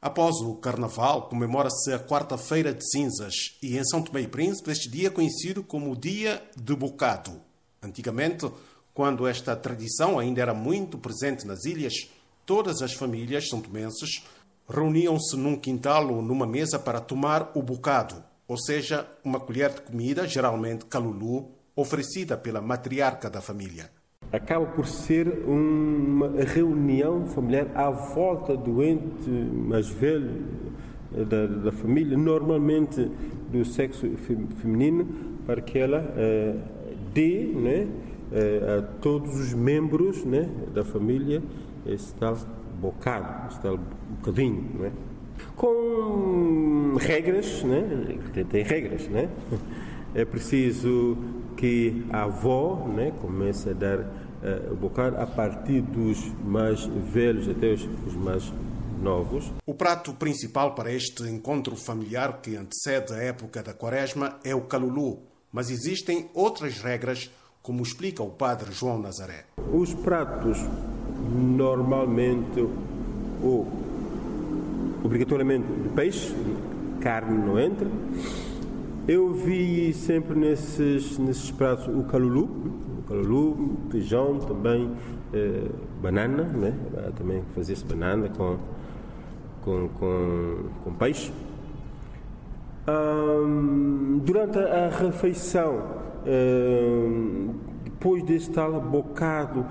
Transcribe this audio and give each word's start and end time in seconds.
Após 0.00 0.36
o 0.36 0.54
Carnaval, 0.54 1.28
comemora-se 1.28 1.92
a 1.92 1.98
Quarta-feira 1.98 2.72
de 2.72 2.88
Cinzas 2.88 3.34
e 3.60 3.76
em 3.76 3.84
São 3.84 4.00
Tomé 4.00 4.20
e 4.20 4.28
Príncipe 4.28 4.70
este 4.70 4.88
dia 4.88 5.08
é 5.08 5.10
conhecido 5.10 5.60
como 5.60 5.90
o 5.90 5.96
Dia 5.96 6.40
de 6.56 6.72
Bocado. 6.76 7.32
Antigamente, 7.82 8.48
quando 8.94 9.26
esta 9.26 9.56
tradição 9.56 10.16
ainda 10.16 10.40
era 10.40 10.54
muito 10.54 10.98
presente 10.98 11.44
nas 11.44 11.64
ilhas, 11.64 11.94
todas 12.46 12.80
as 12.80 12.92
famílias 12.92 13.48
santomenses 13.48 14.22
reuniam-se 14.68 15.36
num 15.36 15.56
quintal 15.56 16.14
ou 16.14 16.22
numa 16.22 16.46
mesa 16.46 16.78
para 16.78 17.00
tomar 17.00 17.50
o 17.56 17.60
bocado, 17.60 18.22
ou 18.46 18.56
seja, 18.56 19.04
uma 19.24 19.40
colher 19.40 19.74
de 19.74 19.80
comida, 19.80 20.28
geralmente 20.28 20.84
calulu, 20.84 21.50
oferecida 21.74 22.36
pela 22.36 22.62
matriarca 22.62 23.28
da 23.28 23.40
família 23.40 23.90
acaba 24.32 24.66
por 24.66 24.86
ser 24.86 25.44
uma 25.46 26.28
reunião 26.44 27.26
familiar 27.26 27.68
à 27.74 27.90
volta 27.90 28.56
do 28.56 28.82
ente 28.82 29.30
mais 29.30 29.88
velho 29.88 30.44
da, 31.10 31.46
da 31.46 31.72
família, 31.72 32.16
normalmente 32.16 33.10
do 33.50 33.64
sexo 33.64 34.06
feminino, 34.60 35.06
para 35.46 35.62
que 35.62 35.78
ela 35.78 36.12
eh, 36.16 36.56
dê 37.14 37.50
né, 37.54 37.88
eh, 38.30 38.78
a 38.78 38.82
todos 39.00 39.34
os 39.40 39.54
membros 39.54 40.24
né, 40.24 40.48
da 40.74 40.84
família 40.84 41.42
esse 41.86 42.12
tal 42.14 42.36
bocado, 42.78 43.48
esse 43.48 43.60
tal 43.60 43.78
bocadinho. 43.78 44.64
Né? 44.78 44.92
Com 45.56 46.96
regras, 46.98 47.62
né? 47.64 48.18
tem, 48.50 48.62
regras, 48.62 49.08
né? 49.08 49.30
é 50.14 50.24
preciso 50.24 51.16
que 51.58 52.06
a 52.10 52.22
avó 52.22 52.86
né, 52.86 53.12
comece 53.20 53.70
a 53.70 53.72
dar 53.72 53.98
uh, 53.98 54.72
o 54.72 54.76
bocado 54.76 55.16
a 55.16 55.26
partir 55.26 55.82
dos 55.82 56.32
mais 56.44 56.86
velhos 56.86 57.48
até 57.48 57.72
os, 57.72 57.82
os 58.06 58.14
mais 58.14 58.52
novos. 59.02 59.52
O 59.66 59.74
prato 59.74 60.14
principal 60.14 60.74
para 60.74 60.92
este 60.92 61.24
encontro 61.24 61.74
familiar 61.76 62.40
que 62.40 62.56
antecede 62.56 63.12
a 63.12 63.16
época 63.16 63.62
da 63.62 63.74
quaresma 63.74 64.38
é 64.44 64.54
o 64.54 64.62
calulu, 64.62 65.18
mas 65.52 65.68
existem 65.68 66.30
outras 66.32 66.80
regras, 66.80 67.30
como 67.60 67.82
explica 67.82 68.22
o 68.22 68.30
padre 68.30 68.72
João 68.72 68.98
Nazaré. 68.98 69.44
Os 69.72 69.92
pratos 69.92 70.58
normalmente 71.34 72.60
ou 73.42 73.66
obrigatoriamente 75.04 75.66
de 75.66 75.88
peixe, 75.90 76.34
carne 77.00 77.36
não 77.36 77.58
entra, 77.58 77.88
eu 79.08 79.32
vi 79.32 79.90
sempre 79.94 80.38
nesses, 80.38 81.18
nesses 81.18 81.50
pratos 81.50 81.88
o 81.88 82.04
calulu, 82.04 82.44
o 82.98 83.02
calulu, 83.08 83.76
feijão 83.90 84.38
também, 84.38 84.90
eh, 85.32 85.70
banana, 86.02 86.42
né? 86.44 86.74
também 87.16 87.42
fazia-se 87.54 87.86
banana 87.86 88.28
com, 88.28 88.58
com, 89.62 89.88
com, 89.98 90.56
com 90.84 90.92
peixe. 90.92 91.32
durante 94.24 94.58
a 94.58 94.90
refeição, 94.90 95.82
depois 97.98 98.22
deste 98.22 98.50
tal 98.50 98.80
bocado, 98.80 99.66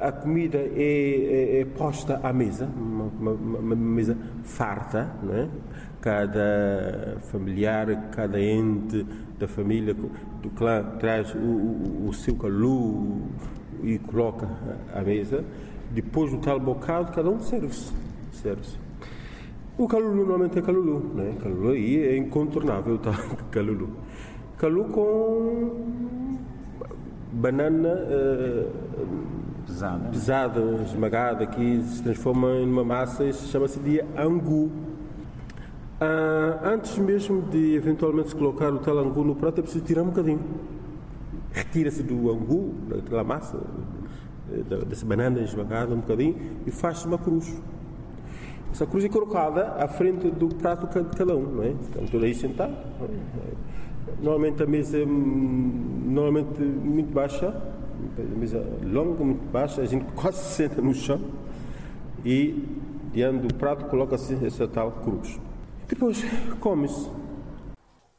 a 0.00 0.12
comida 0.12 0.56
é, 0.58 1.56
é, 1.56 1.60
é 1.60 1.64
posta 1.64 2.20
à 2.22 2.32
mesa, 2.32 2.66
uma, 2.76 3.04
uma, 3.04 3.58
uma 3.58 3.74
mesa 3.74 4.16
farta, 4.44 5.10
não 5.20 5.34
é? 5.34 5.48
cada 6.00 7.18
familiar, 7.32 8.10
cada 8.12 8.40
ente 8.40 9.04
da 9.36 9.48
família 9.48 9.94
do 9.94 10.50
clã 10.50 10.84
traz 11.00 11.34
o, 11.34 11.38
o, 11.38 12.08
o 12.08 12.14
seu 12.14 12.36
calu 12.36 13.22
e 13.82 13.98
coloca 13.98 14.48
à 14.94 15.00
mesa. 15.02 15.44
Depois 15.90 16.30
do 16.30 16.38
tal 16.38 16.60
bocado, 16.60 17.12
cada 17.12 17.28
um 17.28 17.40
serve-se. 17.40 17.92
Serve 18.32 18.62
o 19.78 19.88
calulu 19.88 20.14
normalmente 20.14 20.58
é 20.58 20.62
calulu, 20.62 21.00
né? 21.14 21.34
Calulu 21.42 21.70
aí 21.70 21.96
é 22.04 22.16
incontornável, 22.16 22.98
tá? 22.98 23.12
Calulu. 23.50 23.88
Calu 24.58 24.84
com 24.84 26.36
banana 27.32 27.88
uh, 27.88 28.70
pesada, 29.66 30.08
pesada, 30.10 30.60
esmagada, 30.84 31.46
que 31.46 31.82
se 31.82 32.02
transforma 32.02 32.48
em 32.52 32.68
uma 32.68 32.84
massa 32.84 33.24
e 33.24 33.32
chama-se 33.32 33.78
de 33.80 34.00
angu. 34.16 34.70
Uh, 36.00 36.64
antes 36.64 36.98
mesmo 36.98 37.42
de 37.42 37.74
eventualmente 37.74 38.30
se 38.30 38.36
colocar 38.36 38.72
o 38.72 38.78
tal 38.78 38.98
angu 38.98 39.24
no 39.24 39.34
prato, 39.34 39.60
é 39.60 39.62
preciso 39.62 39.84
tirar 39.84 40.02
um 40.02 40.06
bocadinho. 40.06 40.40
Retira-se 41.52 42.02
do 42.02 42.30
angu, 42.30 42.74
daquela 42.88 43.24
massa, 43.24 43.58
dessa 44.88 45.04
banana 45.04 45.40
esmagada, 45.40 45.94
um 45.94 46.00
bocadinho, 46.00 46.36
e 46.66 46.70
faz-se 46.70 47.06
uma 47.06 47.18
cruz. 47.18 47.54
Essa 48.72 48.86
cruz 48.86 49.04
é 49.04 49.08
colocada 49.08 49.74
à 49.78 49.86
frente 49.86 50.30
do 50.30 50.48
prato 50.48 50.86
de 50.86 51.16
cada 51.16 51.36
um, 51.36 51.42
não 51.42 51.62
é? 51.62 51.74
Estamos 51.80 52.10
todos 52.10 52.24
aí 52.24 52.34
sentados. 52.34 52.74
É? 53.02 54.22
Normalmente 54.22 54.62
a 54.62 54.66
mesa 54.66 54.96
é 54.98 55.04
normalmente 56.12 56.60
muito 56.60 57.12
baixa, 57.12 57.54
mesa 58.36 58.64
longa, 58.84 59.24
muito 59.24 59.44
baixa, 59.50 59.80
a 59.80 59.86
gente 59.86 60.04
quase 60.14 60.38
se 60.38 60.54
senta 60.54 60.82
no 60.82 60.94
chão 60.94 61.20
e 62.24 62.64
diante 63.12 63.46
do 63.46 63.54
prato 63.54 63.86
coloca-se 63.86 64.34
essa 64.44 64.68
tal 64.68 64.92
cruz. 64.92 65.38
Depois 65.88 66.22
come-se. 66.60 67.10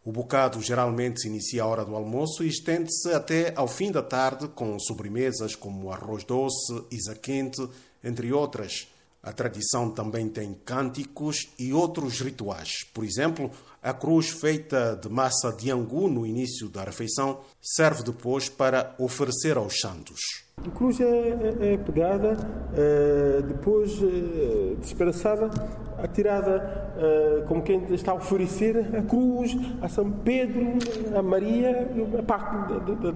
O 0.06 0.12
bocado 0.12 0.62
geralmente 0.62 1.22
se 1.22 1.28
inicia 1.30 1.64
à 1.64 1.66
hora 1.66 1.86
do 1.86 1.96
almoço 1.96 2.44
e 2.44 2.50
estende-se 2.50 3.14
até 3.14 3.54
ao 3.56 3.70
fim 3.70 3.90
da 3.90 4.04
tarde 4.04 4.50
com 4.50 4.78
sobremesas 4.78 5.56
como 5.56 5.90
arroz 5.92 6.26
doce, 6.26 6.84
isa 6.92 7.16
quente, 7.16 7.66
entre 8.04 8.34
outras. 8.34 8.93
A 9.24 9.32
tradição 9.32 9.90
também 9.90 10.28
tem 10.28 10.54
cânticos 10.66 11.48
e 11.58 11.72
outros 11.72 12.20
rituais. 12.20 12.84
Por 12.94 13.06
exemplo, 13.06 13.50
a 13.82 13.94
cruz 13.94 14.30
feita 14.30 15.00
de 15.02 15.08
massa 15.08 15.50
de 15.54 15.72
angu 15.72 16.10
no 16.10 16.26
início 16.26 16.68
da 16.68 16.84
refeição 16.84 17.40
serve 17.62 18.04
depois 18.04 18.50
para 18.50 18.94
oferecer 19.00 19.56
aos 19.56 19.80
santos. 19.80 20.20
A 20.58 20.70
cruz 20.70 21.00
é, 21.00 21.06
é, 21.06 21.74
é 21.74 21.78
pegada, 21.78 22.38
é, 22.76 23.42
depois 23.42 23.92
é, 24.04 24.76
despedaçada, 24.76 25.50
atirada 25.98 26.94
é, 26.98 27.44
como 27.48 27.64
quem 27.64 27.84
está 27.94 28.12
a 28.12 28.16
oferecer 28.16 28.78
a 28.96 29.02
cruz 29.02 29.58
a 29.82 29.90
São 29.90 30.12
Pedro, 30.12 30.78
a 31.18 31.22
Maria, 31.22 31.90
a 32.20 32.24
parte 32.24 32.56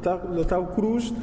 da, 0.01 0.15
da 0.15 0.45
tal 0.45 0.67
cruz 0.67 1.13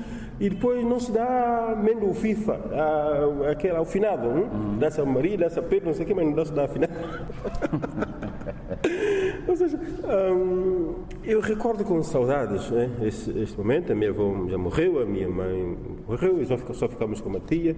e 0.40 0.50
depois 0.50 0.84
não 0.84 0.98
se 0.98 1.12
dá 1.12 1.78
mendo 1.80 2.10
o 2.10 2.14
FIFA, 2.14 2.58
a, 2.72 3.50
aquele 3.52 3.76
ao 3.76 3.84
finado, 3.84 4.28
hum? 4.28 4.76
dessa 4.78 5.04
Maria, 5.04 5.38
dessa 5.38 5.62
Pedro, 5.62 5.86
não 5.86 5.94
sei 5.94 6.04
o 6.04 6.08
que, 6.08 6.14
mas 6.14 6.34
não 6.34 6.44
se 6.44 6.52
dá 6.52 6.64
afinado. 6.64 6.92
Ou 9.46 9.56
seja, 9.56 9.78
hum, 10.32 10.94
eu 11.26 11.40
recordo 11.40 11.84
com 11.84 12.02
saudades 12.02 12.70
né, 12.70 12.90
este, 13.02 13.30
este, 13.38 13.56
momento. 13.56 13.92
A 13.92 13.94
minha 13.94 14.10
avó 14.10 14.46
já 14.48 14.58
morreu, 14.58 15.00
a 15.00 15.06
minha 15.06 15.28
mãe 15.28 15.76
morreu, 16.06 16.40
e 16.42 16.46
só, 16.46 16.56
só 16.72 16.88
ficamos 16.88 17.20
com 17.20 17.34
a 17.36 17.40
tia 17.40 17.74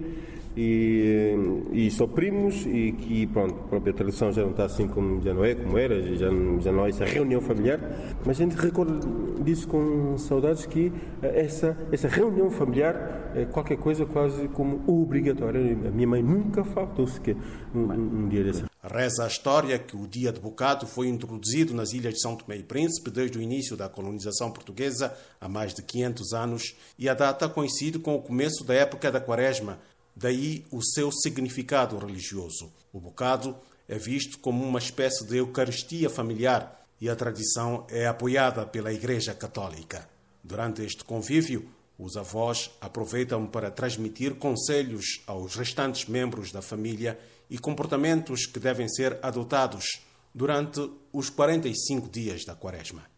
e, 0.55 1.35
e 1.71 1.91
só 1.91 2.05
primos. 2.05 2.65
E 2.65 2.91
que, 2.91 3.25
pronto, 3.27 3.53
a 3.53 3.67
própria 3.69 3.93
tradição 3.93 4.31
já 4.31 4.41
não 4.41 4.51
está 4.51 4.65
assim 4.65 4.87
como 4.87 5.21
já 5.21 5.33
não 5.33 5.45
é, 5.45 5.55
como 5.55 5.77
era, 5.77 6.01
já, 6.15 6.27
já 6.59 6.71
não 6.71 6.83
há 6.83 6.89
essa 6.89 7.05
reunião 7.05 7.39
familiar. 7.39 7.79
Mas 8.25 8.39
a 8.39 8.43
gente 8.43 8.55
recorda 8.55 8.99
disso 9.41 9.67
com 9.67 10.17
saudades 10.17 10.65
que 10.65 10.91
essa, 11.21 11.77
essa 11.91 12.07
reunião 12.07 12.49
familiar 12.49 13.31
é 13.35 13.45
qualquer 13.45 13.77
coisa 13.77 14.05
quase 14.05 14.47
como 14.49 14.81
obrigatória. 14.87 15.59
A 15.59 15.91
minha 15.91 16.07
mãe 16.07 16.21
nunca 16.21 16.63
faltou 16.63 17.07
sequer 17.07 17.35
um, 17.73 17.91
um 17.91 18.27
dia 18.27 18.43
desse. 18.43 18.76
Reza 18.87 19.25
a 19.25 19.27
história 19.27 19.77
que 19.77 19.97
o 19.97 20.07
dia 20.07 20.31
de 20.31 20.39
bocado 20.39 20.87
foi 20.87 21.09
introduzido 21.09 21.73
nas 21.73 21.91
ilhas 21.91 22.13
de 22.13 22.21
São 22.21 22.37
Tomé 22.37 22.55
e 22.55 22.63
Príncipe 22.63 23.11
desde 23.11 23.37
o 23.37 23.41
início 23.41 23.75
da 23.75 23.89
colonização 23.89 24.49
portuguesa, 24.49 25.13
há 25.41 25.49
mais 25.49 25.73
de 25.73 25.83
500 25.83 26.31
anos, 26.33 26.75
e 26.97 27.09
a 27.09 27.13
data 27.13 27.49
coincide 27.49 27.99
com 27.99 28.15
o 28.15 28.21
começo 28.21 28.63
da 28.63 28.73
época 28.73 29.11
da 29.11 29.19
Quaresma, 29.19 29.77
daí 30.15 30.65
o 30.71 30.81
seu 30.81 31.11
significado 31.11 31.97
religioso. 31.97 32.71
O 32.93 32.99
bocado 32.99 33.57
é 33.89 33.97
visto 33.97 34.39
como 34.39 34.63
uma 34.63 34.79
espécie 34.79 35.25
de 35.25 35.35
eucaristia 35.35 36.09
familiar 36.09 36.85
e 37.01 37.09
a 37.09 37.15
tradição 37.15 37.85
é 37.89 38.07
apoiada 38.07 38.65
pela 38.65 38.93
Igreja 38.93 39.33
Católica. 39.33 40.07
Durante 40.41 40.81
este 40.81 41.03
convívio, 41.03 41.69
os 41.97 42.15
avós 42.15 42.71
aproveitam 42.79 43.47
para 43.47 43.71
transmitir 43.71 44.35
conselhos 44.35 45.21
aos 45.25 45.55
restantes 45.55 46.07
membros 46.07 46.51
da 46.51 46.61
família 46.61 47.19
e 47.49 47.57
comportamentos 47.57 48.45
que 48.45 48.59
devem 48.59 48.87
ser 48.87 49.17
adotados 49.21 50.01
durante 50.33 50.79
os 51.11 51.29
45 51.29 52.09
dias 52.09 52.45
da 52.45 52.55
Quaresma. 52.55 53.16